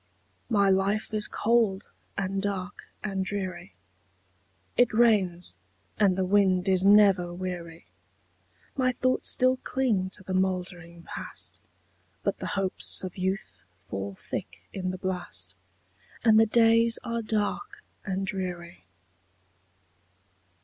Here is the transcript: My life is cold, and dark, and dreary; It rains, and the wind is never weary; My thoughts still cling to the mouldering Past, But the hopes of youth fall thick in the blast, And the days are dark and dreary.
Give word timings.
My 0.49 0.67
life 0.71 1.13
is 1.13 1.27
cold, 1.27 1.91
and 2.17 2.41
dark, 2.41 2.85
and 3.03 3.23
dreary; 3.23 3.73
It 4.75 4.95
rains, 4.95 5.59
and 5.99 6.17
the 6.17 6.25
wind 6.25 6.67
is 6.67 6.83
never 6.83 7.31
weary; 7.31 7.85
My 8.75 8.93
thoughts 8.93 9.29
still 9.29 9.57
cling 9.57 10.09
to 10.15 10.23
the 10.23 10.33
mouldering 10.33 11.03
Past, 11.03 11.61
But 12.23 12.39
the 12.39 12.47
hopes 12.57 13.03
of 13.03 13.15
youth 13.15 13.61
fall 13.87 14.15
thick 14.15 14.61
in 14.73 14.89
the 14.89 14.97
blast, 14.97 15.55
And 16.23 16.39
the 16.39 16.47
days 16.47 16.97
are 17.03 17.21
dark 17.21 17.83
and 18.03 18.25
dreary. 18.25 18.87